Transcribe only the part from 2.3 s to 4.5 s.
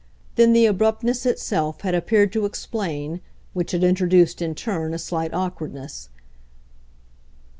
to explain which had introduced,